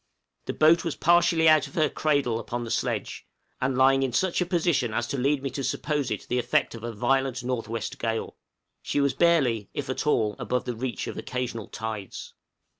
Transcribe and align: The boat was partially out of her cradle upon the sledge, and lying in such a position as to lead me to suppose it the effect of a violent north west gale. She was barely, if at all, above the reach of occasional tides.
The 0.45 0.53
boat 0.53 0.83
was 0.83 0.95
partially 0.95 1.47
out 1.47 1.67
of 1.67 1.75
her 1.75 1.87
cradle 1.87 2.39
upon 2.39 2.63
the 2.63 2.71
sledge, 2.71 3.27
and 3.61 3.77
lying 3.77 4.01
in 4.01 4.13
such 4.13 4.41
a 4.41 4.47
position 4.47 4.95
as 4.95 5.05
to 5.09 5.17
lead 5.19 5.43
me 5.43 5.51
to 5.51 5.63
suppose 5.63 6.09
it 6.09 6.25
the 6.27 6.39
effect 6.39 6.73
of 6.73 6.83
a 6.83 6.91
violent 6.91 7.43
north 7.43 7.67
west 7.67 7.99
gale. 7.99 8.35
She 8.81 8.99
was 8.99 9.13
barely, 9.13 9.69
if 9.75 9.91
at 9.91 10.07
all, 10.07 10.35
above 10.39 10.65
the 10.65 10.75
reach 10.75 11.05
of 11.05 11.19
occasional 11.19 11.67
tides. 11.67 12.33